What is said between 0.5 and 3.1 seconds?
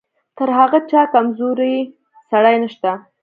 هغه چا کمزوری سړی نشته.